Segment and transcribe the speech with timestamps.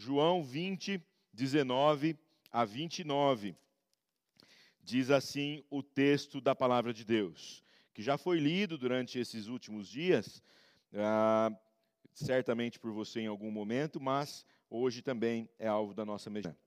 [0.00, 0.98] João 20,
[1.30, 2.18] 19
[2.50, 3.54] a 29.
[4.82, 9.86] Diz assim o texto da palavra de Deus, que já foi lido durante esses últimos
[9.86, 10.42] dias,
[10.94, 11.52] ah,
[12.14, 16.58] certamente por você em algum momento, mas hoje também é alvo da nossa meditação.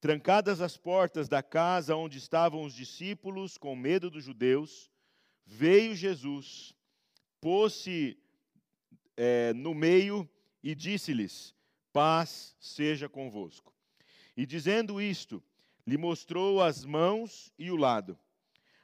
[0.00, 4.88] Trancadas as portas da casa onde estavam os discípulos, com medo dos judeus,
[5.44, 6.72] veio Jesus,
[7.40, 8.16] pôs-se
[9.16, 10.30] é, no meio
[10.62, 11.57] e disse-lhes:
[11.98, 13.74] Paz seja convosco.
[14.36, 15.42] E dizendo isto,
[15.84, 18.16] lhe mostrou as mãos e o lado.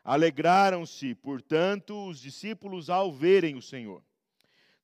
[0.03, 4.03] Alegraram-se, portanto, os discípulos ao verem o Senhor.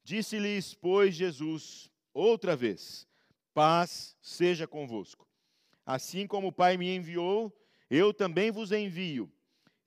[0.05, 3.05] Disse-lhes, pois, Jesus, outra vez:
[3.53, 5.27] Paz seja convosco.
[5.85, 7.53] Assim como o Pai me enviou,
[7.91, 9.29] eu também vos envio.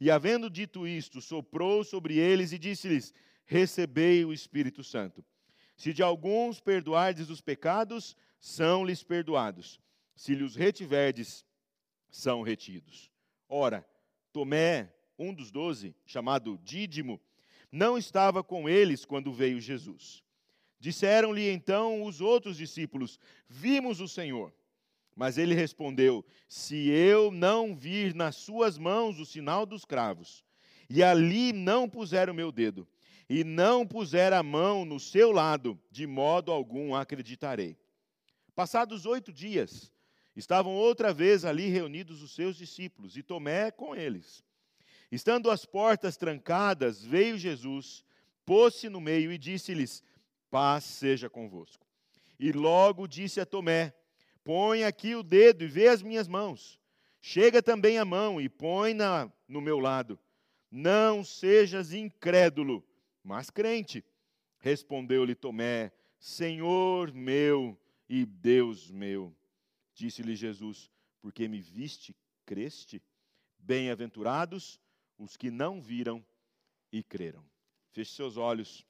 [0.01, 3.13] E havendo dito isto, soprou sobre eles e disse-lhes:
[3.45, 5.23] Recebei o Espírito Santo.
[5.77, 9.79] Se de alguns perdoardes os pecados, são-lhes perdoados.
[10.17, 11.45] Se lhes retiverdes,
[12.11, 13.09] são retidos.
[13.47, 13.87] Ora,
[14.33, 17.21] Tomé, um dos doze, chamado Dídimo,
[17.71, 20.21] não estava com eles quando veio Jesus.
[20.77, 24.53] Disseram-lhe então os outros discípulos: Vimos o Senhor.
[25.15, 30.43] Mas ele respondeu: Se eu não vir nas suas mãos o sinal dos cravos,
[30.89, 32.85] e ali não puser o meu dedo,
[33.29, 37.77] e não puser a mão no seu lado, de modo algum acreditarei.
[38.55, 39.91] Passados oito dias,
[40.35, 44.43] estavam outra vez ali reunidos os seus discípulos, e Tomé com eles.
[45.11, 48.03] Estando as portas trancadas, veio Jesus,
[48.45, 50.03] pôs-se no meio e disse-lhes:
[50.49, 51.85] Paz seja convosco.
[52.39, 53.93] E logo disse a Tomé:
[54.43, 56.79] Põe aqui o dedo e vê as minhas mãos.
[57.21, 60.19] Chega também a mão e põe-na no meu lado.
[60.69, 62.83] Não sejas incrédulo,
[63.23, 64.03] mas crente.
[64.59, 67.77] Respondeu-lhe Tomé: Senhor meu
[68.13, 69.35] e Deus meu.
[69.95, 73.01] Disse-lhe Jesus: Porque me viste, creste?
[73.57, 74.79] Bem-aventurados
[75.17, 76.23] os que não viram
[76.91, 77.43] e creram.
[77.91, 78.85] Feche seus olhos,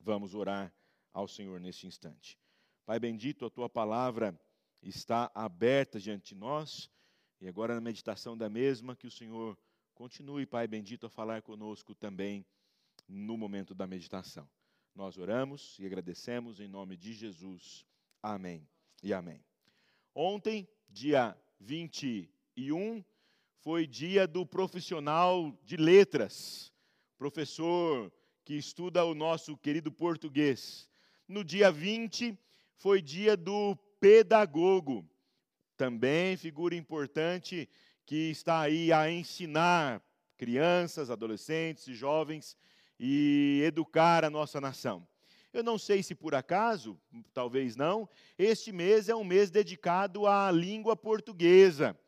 [0.00, 0.72] vamos orar
[1.12, 2.38] ao Senhor neste instante.
[2.86, 4.38] Pai bendito, a tua palavra
[4.80, 6.90] está aberta diante de nós,
[7.42, 9.58] e agora na meditação da mesma, que o Senhor
[9.94, 12.46] continue, Pai bendito, a falar conosco também
[13.06, 14.48] no momento da meditação.
[14.94, 17.84] Nós oramos e agradecemos em nome de Jesus.
[18.22, 18.68] Amém
[19.02, 19.44] e amém.
[20.14, 23.04] Ontem, dia 21,
[23.60, 26.72] foi dia do profissional de letras,
[27.16, 28.12] professor
[28.44, 30.88] que estuda o nosso querido português.
[31.28, 32.36] No dia 20,
[32.76, 35.08] foi dia do pedagogo,
[35.76, 37.68] também figura importante
[38.04, 40.02] que está aí a ensinar
[40.36, 42.56] crianças, adolescentes e jovens
[42.98, 45.06] e educar a nossa nação.
[45.52, 46.98] Eu não sei se por acaso,
[47.32, 51.98] talvez não, este mês é um mês dedicado à língua portuguesa.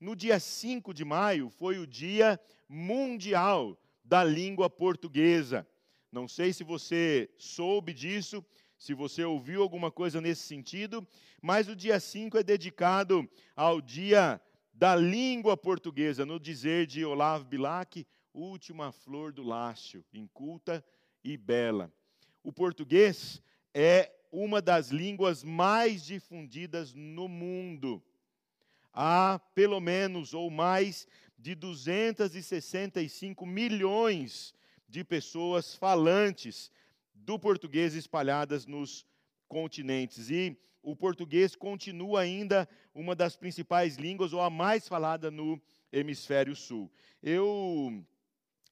[0.00, 5.66] No dia 5 de maio foi o Dia Mundial da Língua Portuguesa.
[6.10, 8.44] Não sei se você soube disso,
[8.78, 11.06] se você ouviu alguma coisa nesse sentido,
[11.42, 14.40] mas o dia 5 é dedicado ao Dia
[14.72, 20.84] da Língua Portuguesa, no dizer de Olavo Bilac, última flor do lácio, inculta
[21.24, 21.92] e bela.
[22.48, 23.42] O português
[23.74, 28.02] é uma das línguas mais difundidas no mundo.
[28.90, 31.06] Há pelo menos ou mais
[31.38, 34.54] de 265 milhões
[34.88, 36.72] de pessoas falantes
[37.12, 39.04] do português espalhadas nos
[39.46, 40.30] continentes.
[40.30, 45.60] E o português continua ainda uma das principais línguas, ou a mais falada no
[45.92, 46.90] hemisfério sul.
[47.22, 48.02] Eu,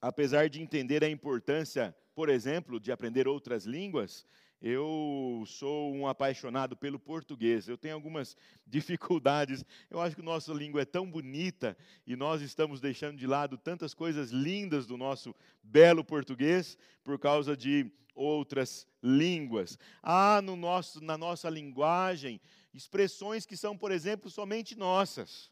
[0.01, 4.25] apesar de entender a importância, por exemplo, de aprender outras línguas,
[4.59, 7.67] eu sou um apaixonado pelo português.
[7.67, 8.35] Eu tenho algumas
[8.65, 9.63] dificuldades.
[9.87, 11.77] Eu acho que nossa língua é tão bonita
[12.07, 17.55] e nós estamos deixando de lado tantas coisas lindas do nosso belo português por causa
[17.55, 19.77] de outras línguas.
[20.01, 22.41] Há no nosso, na nossa linguagem
[22.73, 25.51] expressões que são, por exemplo, somente nossas.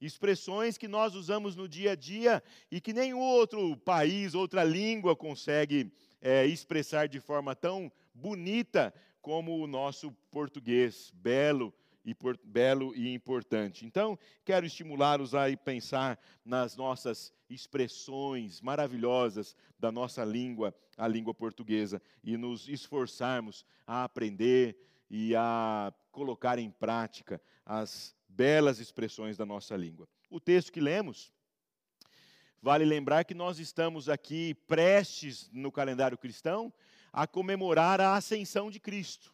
[0.00, 5.16] Expressões que nós usamos no dia a dia e que nenhum outro país, outra língua
[5.16, 5.90] consegue
[6.20, 13.12] é, expressar de forma tão bonita como o nosso português, belo e, por, belo e
[13.12, 13.84] importante.
[13.84, 22.00] Então, quero estimulá-los a pensar nas nossas expressões maravilhosas da nossa língua, a língua portuguesa,
[22.22, 24.76] e nos esforçarmos a aprender
[25.10, 30.08] e a colocar em prática as belas expressões da nossa língua.
[30.30, 31.32] O texto que lemos
[32.66, 36.72] Vale lembrar que nós estamos aqui prestes no calendário cristão
[37.12, 39.32] a comemorar a ascensão de Cristo.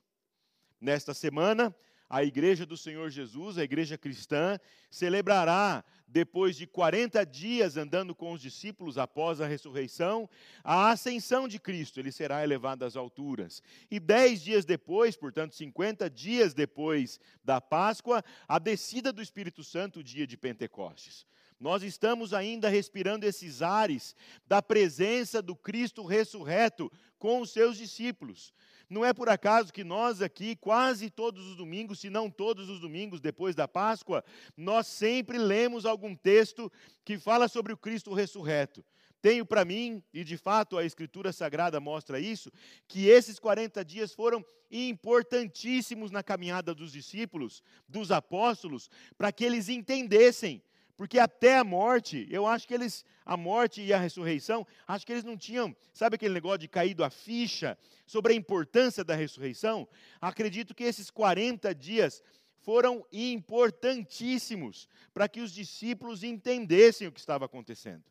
[0.78, 1.74] Nesta semana,
[2.10, 4.58] a igreja do Senhor Jesus, a igreja cristã,
[4.90, 5.82] celebrará,
[6.12, 10.28] depois de 40 dias andando com os discípulos após a ressurreição,
[10.62, 11.98] a ascensão de Cristo.
[11.98, 13.62] Ele será elevado às alturas.
[13.90, 20.00] E dez dias depois, portanto, 50 dias depois da Páscoa, a descida do Espírito Santo,
[20.00, 21.26] o dia de Pentecostes.
[21.58, 24.14] Nós estamos ainda respirando esses ares
[24.46, 28.52] da presença do Cristo ressurreto com os seus discípulos.
[28.92, 32.78] Não é por acaso que nós aqui, quase todos os domingos, se não todos os
[32.78, 34.22] domingos depois da Páscoa,
[34.54, 36.70] nós sempre lemos algum texto
[37.02, 38.84] que fala sobre o Cristo ressurreto.
[39.22, 42.52] Tenho para mim, e de fato a Escritura Sagrada mostra isso,
[42.86, 49.70] que esses 40 dias foram importantíssimos na caminhada dos discípulos, dos apóstolos, para que eles
[49.70, 50.62] entendessem
[51.02, 55.10] porque até a morte, eu acho que eles, a morte e a ressurreição, acho que
[55.10, 57.76] eles não tinham, sabe aquele negócio de caído a ficha
[58.06, 59.88] sobre a importância da ressurreição?
[60.20, 62.22] Acredito que esses 40 dias
[62.60, 68.04] foram importantíssimos para que os discípulos entendessem o que estava acontecendo.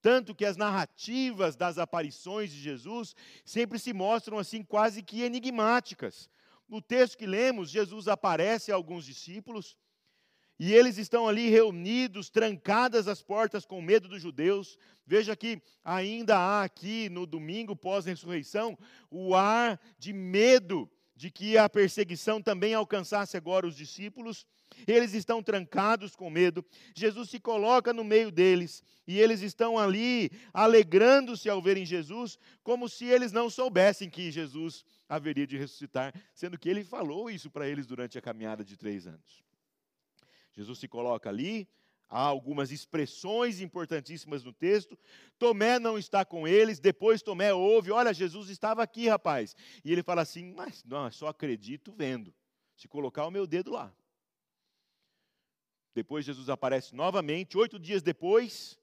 [0.00, 6.30] Tanto que as narrativas das aparições de Jesus sempre se mostram assim quase que enigmáticas.
[6.66, 9.76] No texto que lemos, Jesus aparece a alguns discípulos,
[10.58, 14.78] e eles estão ali reunidos, trancadas as portas com medo dos judeus.
[15.06, 18.78] Veja que ainda há aqui no domingo pós-ressurreição
[19.10, 24.46] o ar de medo de que a perseguição também alcançasse agora os discípulos.
[24.86, 26.64] Eles estão trancados com medo.
[26.94, 32.88] Jesus se coloca no meio deles e eles estão ali alegrando-se ao verem Jesus, como
[32.88, 37.68] se eles não soubessem que Jesus haveria de ressuscitar, sendo que ele falou isso para
[37.68, 39.44] eles durante a caminhada de três anos.
[40.54, 41.68] Jesus se coloca ali,
[42.08, 44.98] há algumas expressões importantíssimas no texto.
[45.38, 49.56] Tomé não está com eles, depois Tomé ouve: Olha, Jesus estava aqui, rapaz.
[49.84, 52.32] E ele fala assim: Mas não, só acredito vendo,
[52.76, 53.92] se colocar o meu dedo lá.
[55.94, 58.78] Depois Jesus aparece novamente, oito dias depois,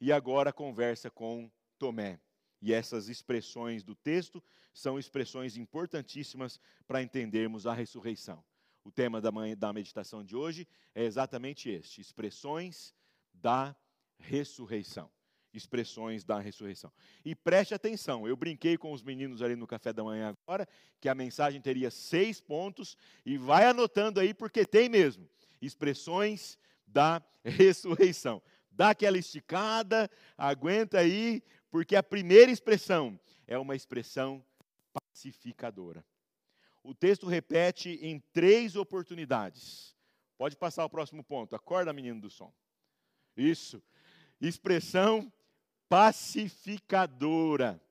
[0.00, 2.20] e agora conversa com Tomé.
[2.60, 4.42] E essas expressões do texto
[4.72, 8.44] são expressões importantíssimas para entendermos a ressurreição.
[8.84, 12.94] O tema da, manhã, da meditação de hoje é exatamente este: expressões
[13.32, 13.74] da
[14.18, 15.10] ressurreição.
[15.54, 16.92] Expressões da ressurreição.
[17.24, 20.68] E preste atenção, eu brinquei com os meninos ali no café da manhã agora,
[21.00, 25.28] que a mensagem teria seis pontos, e vai anotando aí, porque tem mesmo.
[25.62, 28.42] Expressões da ressurreição.
[28.70, 31.40] Dá aquela esticada, aguenta aí,
[31.70, 34.44] porque a primeira expressão é uma expressão
[34.92, 36.04] pacificadora.
[36.84, 39.96] O texto repete em três oportunidades.
[40.36, 41.56] Pode passar o próximo ponto.
[41.56, 42.52] Acorda, menino do som.
[43.34, 43.82] Isso.
[44.38, 45.32] Expressão
[45.88, 47.82] pacificadora.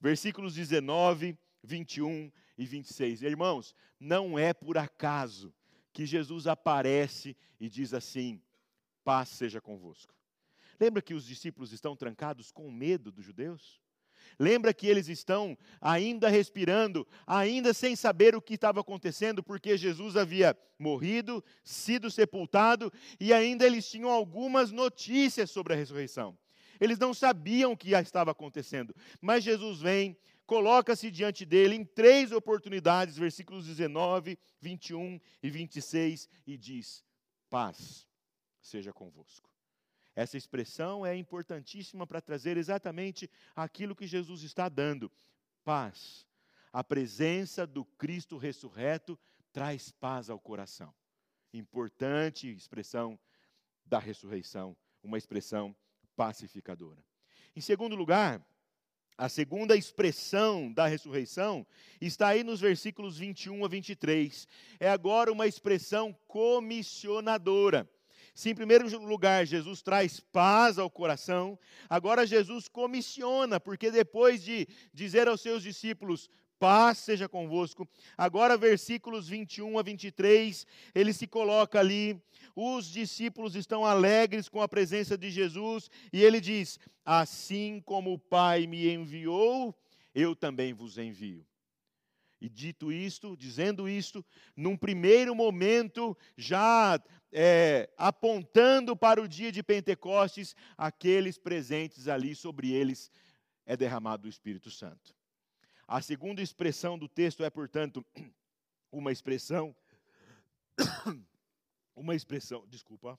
[0.00, 3.22] Versículos 19, 21 e 26.
[3.22, 5.54] Irmãos, não é por acaso
[5.92, 8.42] que Jesus aparece e diz assim:
[9.04, 10.12] paz seja convosco.
[10.80, 13.80] Lembra que os discípulos estão trancados com medo dos judeus?
[14.38, 20.16] Lembra que eles estão ainda respirando, ainda sem saber o que estava acontecendo, porque Jesus
[20.16, 26.36] havia morrido, sido sepultado e ainda eles tinham algumas notícias sobre a ressurreição.
[26.80, 30.16] Eles não sabiam o que estava acontecendo, mas Jesus vem,
[30.46, 37.04] coloca-se diante dele em três oportunidades, versículos 19, 21 e 26, e diz:
[37.50, 38.06] Paz
[38.62, 39.49] seja convosco.
[40.20, 45.10] Essa expressão é importantíssima para trazer exatamente aquilo que Jesus está dando:
[45.64, 46.26] paz.
[46.70, 49.18] A presença do Cristo ressurreto
[49.50, 50.94] traz paz ao coração.
[51.54, 53.18] Importante expressão
[53.86, 55.74] da ressurreição, uma expressão
[56.14, 57.02] pacificadora.
[57.56, 58.46] Em segundo lugar,
[59.16, 61.66] a segunda expressão da ressurreição
[61.98, 64.46] está aí nos versículos 21 a 23.
[64.78, 67.88] É agora uma expressão comissionadora.
[68.34, 71.58] Se em primeiro lugar Jesus traz paz ao coração,
[71.88, 76.28] agora Jesus comissiona, porque depois de dizer aos seus discípulos,
[76.60, 77.88] paz seja convosco.
[78.16, 82.22] Agora, versículos 21 a 23, ele se coloca ali.
[82.54, 88.18] Os discípulos estão alegres com a presença de Jesus e ele diz: Assim como o
[88.18, 89.74] Pai me enviou,
[90.14, 91.49] eu também vos envio.
[92.40, 94.24] E dito isto, dizendo isto,
[94.56, 96.98] num primeiro momento, já
[97.30, 103.10] é, apontando para o dia de Pentecostes, aqueles presentes ali, sobre eles
[103.66, 105.14] é derramado o Espírito Santo.
[105.86, 108.04] A segunda expressão do texto é, portanto,
[108.90, 109.76] uma expressão,
[111.94, 113.18] uma expressão, desculpa.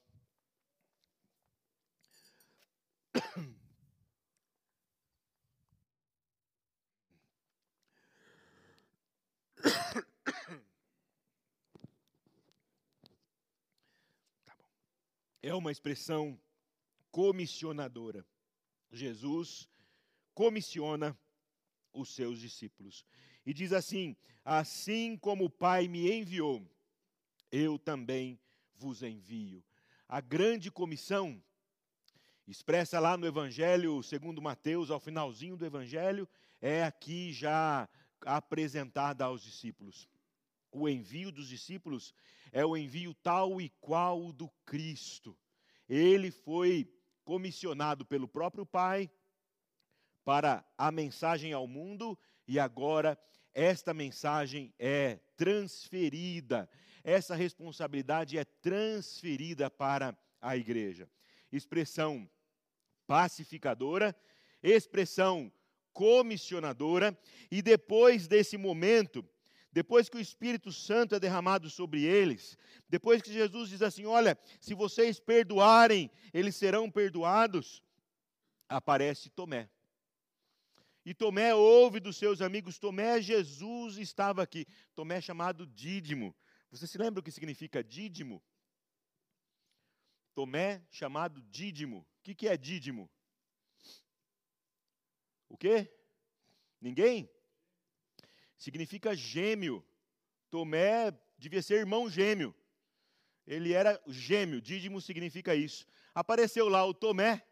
[14.46, 14.56] Tá
[15.42, 16.40] é uma expressão
[17.12, 18.26] comissionadora.
[18.92, 19.70] Jesus
[20.34, 21.18] comissiona
[21.94, 23.06] os seus discípulos.
[23.46, 26.66] E diz assim: Assim como o Pai me enviou,
[27.52, 28.40] eu também
[28.76, 29.64] vos envio.
[30.08, 31.42] A grande comissão,
[32.48, 36.28] expressa lá no Evangelho, segundo Mateus, ao finalzinho do Evangelho,
[36.62, 37.88] é aqui já
[38.26, 40.08] apresentada aos discípulos.
[40.72, 42.14] O envio dos discípulos
[42.52, 45.38] é o envio tal e qual do Cristo.
[45.88, 46.90] Ele foi
[47.24, 49.10] comissionado pelo próprio Pai
[50.24, 53.20] para a mensagem ao mundo e agora
[53.54, 56.70] esta mensagem é transferida,
[57.04, 61.10] essa responsabilidade é transferida para a igreja.
[61.52, 62.30] Expressão
[63.06, 64.16] pacificadora,
[64.64, 65.52] expressão
[65.94, 67.18] comissionadora,
[67.50, 69.28] e depois desse momento,
[69.72, 72.58] depois que o Espírito Santo é derramado sobre eles,
[72.90, 77.82] depois que Jesus diz assim: Olha, se vocês perdoarem, eles serão perdoados,
[78.68, 79.70] aparece Tomé.
[81.06, 84.68] E Tomé ouve dos seus amigos: Tomé, Jesus estava aqui.
[84.94, 86.36] Tomé é chamado Dídimo.
[86.70, 88.42] Você se lembra o que significa Dídimo?
[90.34, 92.06] Tomé chamado Dídimo.
[92.20, 93.10] O que, é Dídimo?
[95.62, 95.88] Quê?
[96.82, 97.30] Ninguém?
[98.58, 99.86] Significa gêmeo.
[100.50, 102.56] Tomé devia ser irmão gêmeo.
[103.46, 105.86] Ele era gêmeo, dídimo significa isso.
[106.16, 107.46] Apareceu lá o Tomé,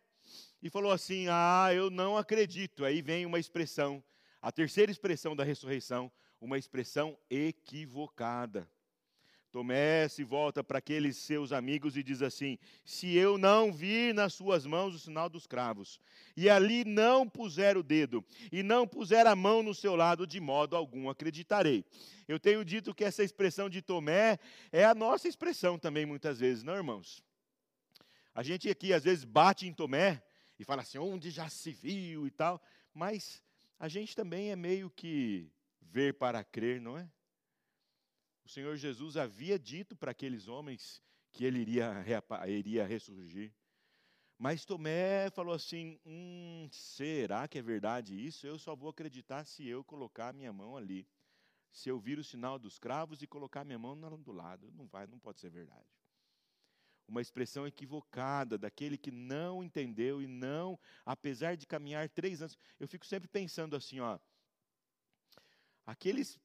[0.59, 2.83] e falou assim: Ah, eu não acredito.
[2.83, 4.03] Aí vem uma expressão,
[4.41, 6.11] a terceira expressão da ressurreição,
[6.41, 8.67] uma expressão equivocada.
[9.51, 14.33] Tomé se volta para aqueles seus amigos e diz assim: Se eu não vir nas
[14.33, 15.99] suas mãos o sinal dos cravos,
[16.37, 20.39] e ali não puser o dedo, e não puser a mão no seu lado, de
[20.39, 21.83] modo algum acreditarei.
[22.27, 24.37] Eu tenho dito que essa expressão de Tomé
[24.71, 27.23] é a nossa expressão também, muitas vezes, não, irmãos?
[28.35, 30.21] A gente aqui às vezes bate em Tomé
[30.59, 32.61] e fala assim, onde já se viu e tal,
[32.93, 33.41] mas
[33.79, 35.49] a gente também é meio que
[35.81, 37.09] ver para crer, não é?
[38.49, 42.03] O Senhor Jesus havia dito para aqueles homens que ele iria,
[42.47, 43.53] iria ressurgir.
[44.39, 48.47] Mas Tomé falou assim: hum, será que é verdade isso?
[48.47, 51.07] Eu só vou acreditar se eu colocar a minha mão ali.
[51.71, 54.71] Se eu vir o sinal dos cravos e colocar minha mão do lado.
[54.71, 55.87] Não vai, não pode ser verdade
[57.07, 62.55] uma expressão equivocada daquele que não entendeu e não, apesar de caminhar três anos.
[62.79, 64.19] Eu fico sempre pensando assim, ó.
[65.87, 66.39] Aqueles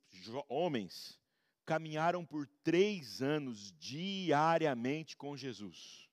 [0.48, 1.20] homens
[1.64, 6.08] caminharam por três anos diariamente com Jesus.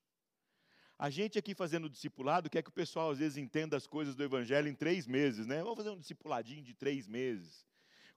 [0.98, 4.22] A gente aqui fazendo discipulado quer que o pessoal às vezes entenda as coisas do
[4.22, 5.62] Evangelho em três meses, né?
[5.62, 7.66] Vamos fazer um discipuladinho de três meses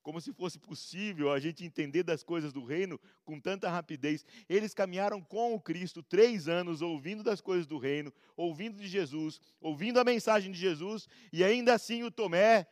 [0.05, 4.23] como se fosse possível a gente entender das coisas do reino com tanta rapidez.
[4.47, 9.41] Eles caminharam com o Cristo três anos, ouvindo das coisas do reino, ouvindo de Jesus,
[9.59, 12.67] ouvindo a mensagem de Jesus, e ainda assim o Tomé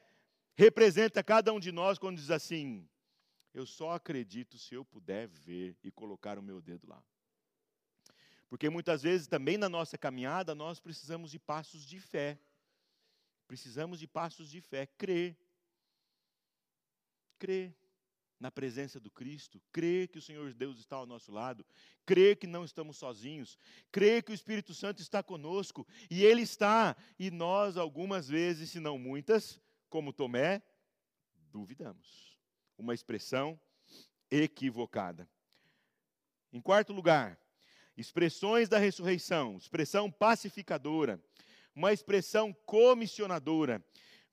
[0.54, 2.88] representa cada um de nós quando diz assim:
[3.54, 7.04] Eu só acredito se eu puder ver e colocar o meu dedo lá.
[8.50, 12.40] Porque muitas vezes também na nossa caminhada nós precisamos de passos de fé.
[13.48, 15.38] Precisamos de passos de fé, crer.
[17.38, 17.76] Crer
[18.40, 21.66] na presença do Cristo, crer que o Senhor Deus está ao nosso lado,
[22.06, 23.58] crer que não estamos sozinhos,
[23.90, 25.88] crer que o Espírito Santo está conosco.
[26.10, 30.62] E ele está, e nós algumas vezes, se não muitas, como Tomé,
[31.54, 32.33] duvidamos.
[32.78, 33.60] Uma expressão
[34.30, 35.28] equivocada.
[36.52, 37.40] Em quarto lugar,
[37.96, 41.24] expressões da ressurreição, expressão pacificadora,
[41.76, 43.84] uma expressão comissionadora,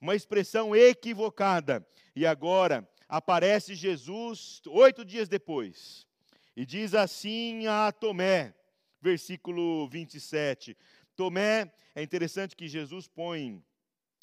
[0.00, 1.86] uma expressão equivocada.
[2.14, 6.06] E agora, aparece Jesus oito dias depois
[6.56, 8.54] e diz assim a Tomé,
[9.00, 10.76] versículo 27.
[11.16, 13.62] Tomé, é interessante que Jesus põe,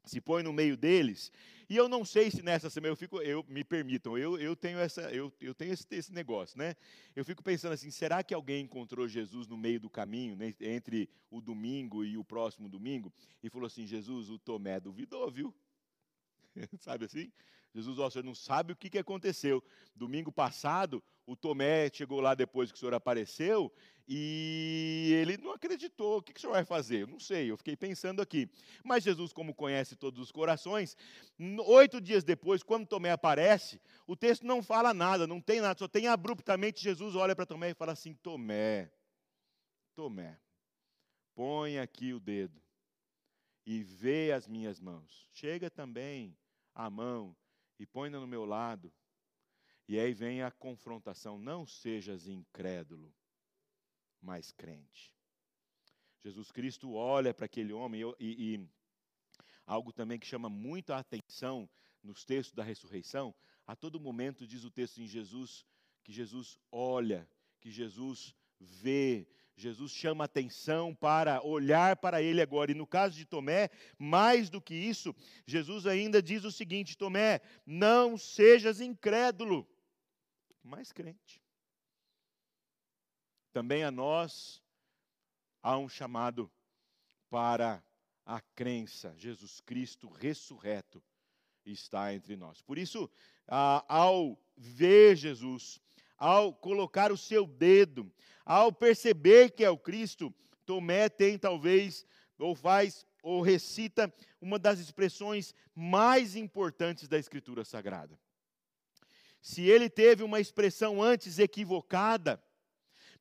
[0.06, 1.32] se põe no meio deles,
[1.70, 4.80] e eu não sei se nessa semana eu fico, eu me permitam, eu, eu tenho
[4.80, 6.76] essa, eu, eu tenho esse, esse negócio, né?
[7.16, 11.10] Eu fico pensando assim, será que alguém encontrou Jesus no meio do caminho, né, entre
[11.30, 15.54] o domingo e o próximo domingo, e falou assim, Jesus, o Tomé duvidou, viu?
[16.80, 17.32] Sabe assim?
[17.74, 19.64] Jesus, ó, o senhor não sabe o que, que aconteceu.
[19.96, 23.72] Domingo passado, o Tomé chegou lá depois que o senhor apareceu
[24.08, 26.18] e ele não acreditou.
[26.18, 27.02] O que, que o senhor vai fazer?
[27.02, 28.50] Eu não sei, eu fiquei pensando aqui.
[28.84, 30.96] Mas Jesus, como conhece todos os corações,
[31.66, 35.88] oito dias depois, quando Tomé aparece, o texto não fala nada, não tem nada, só
[35.88, 38.90] tem abruptamente Jesus olha para Tomé e fala assim: Tomé,
[39.94, 40.40] Tomé,
[41.36, 42.62] põe aqui o dedo
[43.66, 45.28] e vê as minhas mãos.
[45.34, 46.38] Chega também
[46.74, 47.36] a mão
[47.78, 48.94] e põe-na no meu lado.
[49.86, 53.14] E aí vem a confrontação: não sejas incrédulo,
[54.22, 55.14] mas crente.
[56.24, 58.70] Jesus Cristo olha para aquele homem e, e,
[59.66, 61.70] algo também que chama muito a atenção
[62.04, 63.34] nos textos da ressurreição,
[63.66, 65.66] a todo momento diz o texto em Jesus
[66.04, 72.72] que Jesus olha, que Jesus vê, Jesus chama atenção para olhar para ele agora.
[72.72, 77.42] E no caso de Tomé, mais do que isso, Jesus ainda diz o seguinte: Tomé,
[77.66, 79.68] não sejas incrédulo,
[80.64, 81.42] mas crente.
[83.52, 84.62] Também a nós
[85.62, 86.52] há um chamado
[87.30, 87.84] para
[88.26, 89.14] a crença.
[89.18, 91.04] Jesus Cristo ressurreto
[91.66, 92.62] está entre nós.
[92.62, 93.10] Por isso,
[93.48, 95.80] ao ver Jesus,
[96.18, 98.12] ao colocar o seu dedo,
[98.46, 100.34] ao perceber que é o Cristo,
[100.66, 102.06] Tomé tem talvez,
[102.38, 108.20] ou faz, ou recita uma das expressões mais importantes da Escritura Sagrada.
[109.42, 112.42] Se ele teve uma expressão antes equivocada,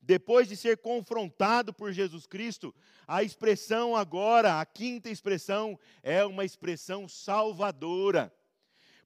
[0.01, 2.73] depois de ser confrontado por Jesus Cristo,
[3.07, 8.33] a expressão agora, a quinta expressão, é uma expressão salvadora.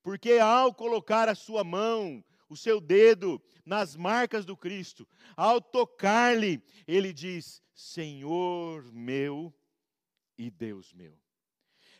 [0.03, 6.62] Porque ao colocar a sua mão, o seu dedo nas marcas do Cristo, ao tocar-lhe,
[6.88, 9.53] ele diz: Senhor meu
[10.38, 11.17] e Deus meu.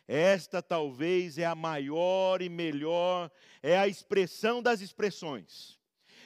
[0.06, 3.30] Esta talvez é a maior e melhor,
[3.62, 5.80] é a expressão das expressões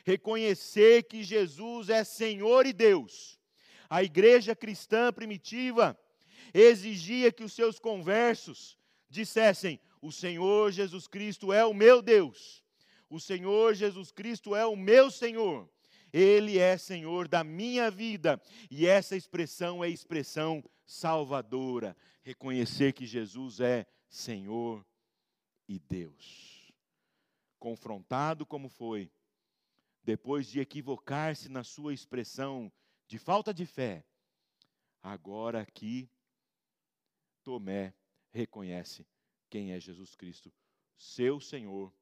[0.07, 3.37] reconhecer que Jesus é Senhor e Deus.
[3.91, 5.99] A igreja cristã primitiva
[6.55, 8.79] exigia que os seus conversos
[9.11, 12.63] dissessem: O Senhor Jesus Cristo é o meu Deus,
[13.11, 15.69] o Senhor Jesus Cristo é o meu Senhor,
[16.13, 23.59] Ele é Senhor da minha vida, e essa expressão é expressão salvadora reconhecer que Jesus
[23.59, 24.87] é Senhor
[25.69, 26.73] e Deus.
[27.59, 29.11] Confrontado como foi,
[30.07, 32.73] depois de equivocar-se na sua expressão
[33.09, 34.07] de falta de fé,
[35.03, 36.09] agora aqui
[37.43, 37.93] Tomé
[38.31, 39.05] reconhece
[39.51, 40.53] quem é Jesus Cristo,
[40.97, 41.93] seu Senhor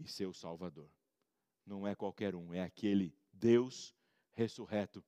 [0.00, 0.90] e seu Salvador.
[1.64, 3.94] Não é qualquer um, é aquele Deus
[4.32, 5.04] ressurreto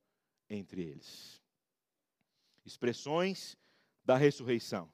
[0.48, 1.42] entre eles.
[2.64, 3.58] Expressões
[4.04, 4.88] da ressurreição.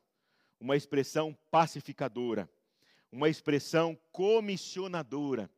[0.59, 2.50] Uma expressão pacificadora,
[3.12, 5.50] uma expressão comissionadora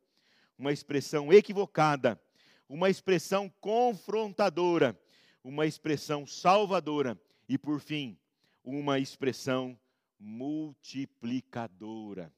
[0.57, 2.19] uma expressão equivocada,
[2.67, 4.99] uma expressão confrontadora,
[5.43, 8.17] uma expressão salvadora e, por fim,
[8.63, 9.77] uma expressão
[10.19, 12.33] multiplicadora.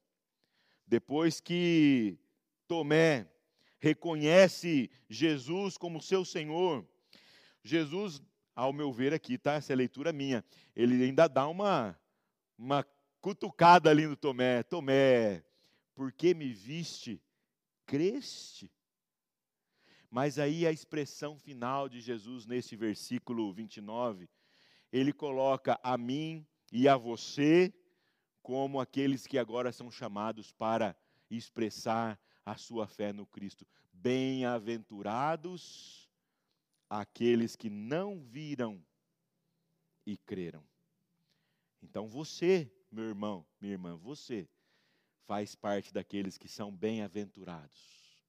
[0.87, 2.17] Depois que
[2.67, 3.27] Tomé
[3.79, 6.85] reconhece Jesus como seu Senhor,
[7.63, 8.21] Jesus,
[8.55, 9.53] ao meu ver aqui, tá?
[9.53, 10.43] Essa é leitura minha.
[10.75, 11.95] Ele ainda dá uma
[12.57, 12.85] uma
[13.21, 14.63] cutucada ali no Tomé.
[14.63, 15.43] Tomé,
[15.93, 17.21] por que me viste
[17.85, 18.71] creste.
[20.09, 24.29] Mas aí a expressão final de Jesus nesse versículo 29,
[24.91, 27.73] ele coloca a mim e a você
[28.41, 30.95] como aqueles que agora são chamados para
[31.29, 33.67] expressar a sua fé no Cristo.
[33.91, 36.09] Bem-aventurados
[36.89, 38.83] aqueles que não viram
[40.05, 40.63] e creram.
[41.81, 44.47] Então você, meu irmão, minha irmã, você
[45.25, 48.19] faz parte daqueles que são bem-aventurados.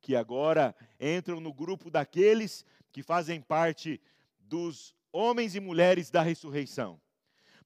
[0.00, 4.00] Que agora entram no grupo daqueles que fazem parte
[4.40, 7.00] dos homens e mulheres da ressurreição.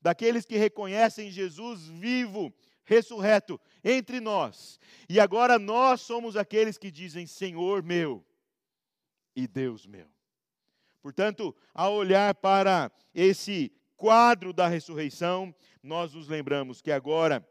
[0.00, 2.54] Daqueles que reconhecem Jesus vivo,
[2.85, 4.78] ressurreto entre nós.
[5.09, 8.24] E agora nós somos aqueles que dizem: Senhor meu
[9.35, 10.09] e Deus meu.
[11.02, 17.46] Portanto, ao olhar para esse quadro da ressurreição, nós nos lembramos que agora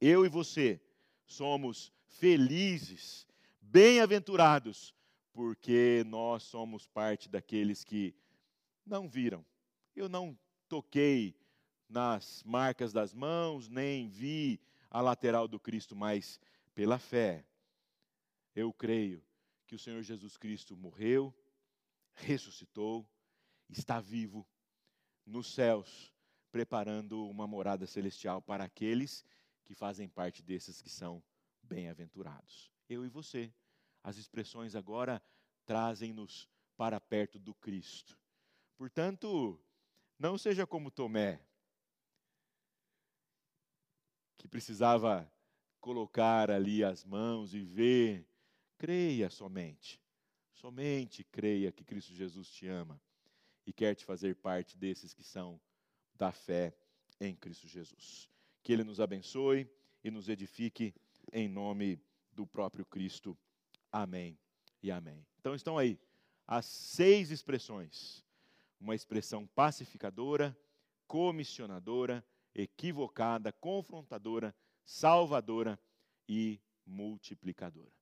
[0.00, 0.80] eu e você
[1.26, 3.26] somos felizes,
[3.60, 4.94] bem-aventurados,
[5.32, 8.14] porque nós somos parte daqueles que
[8.84, 9.44] não viram.
[9.94, 11.36] Eu não toquei
[11.88, 16.40] nas marcas das mãos, nem vi a lateral do Cristo, mas
[16.74, 17.44] pela fé,
[18.54, 19.22] eu creio
[19.66, 21.34] que o Senhor Jesus Cristo morreu,
[22.14, 23.08] ressuscitou,
[23.68, 24.46] está vivo
[25.26, 26.12] nos céus,
[26.50, 29.24] preparando uma morada celestial para aqueles
[29.68, 31.22] que fazem parte desses que são
[31.62, 32.72] bem-aventurados.
[32.88, 33.52] Eu e você.
[34.02, 35.22] As expressões agora
[35.66, 38.18] trazem-nos para perto do Cristo.
[38.78, 39.60] Portanto,
[40.18, 41.38] não seja como Tomé,
[44.38, 45.30] que precisava
[45.82, 48.26] colocar ali as mãos e ver.
[48.78, 50.00] Creia somente.
[50.54, 52.98] Somente creia que Cristo Jesus te ama
[53.66, 55.60] e quer te fazer parte desses que são
[56.14, 56.74] da fé
[57.20, 58.30] em Cristo Jesus.
[58.68, 59.66] Que Ele nos abençoe
[60.04, 60.94] e nos edifique
[61.32, 61.98] em nome
[62.34, 63.34] do próprio Cristo.
[63.90, 64.38] Amém
[64.82, 65.26] e amém.
[65.40, 65.98] Então estão aí
[66.46, 68.22] as seis expressões
[68.78, 70.54] uma expressão pacificadora,
[71.06, 72.22] comissionadora,
[72.54, 74.54] equivocada, confrontadora,
[74.84, 75.80] salvadora
[76.28, 77.97] e multiplicadora.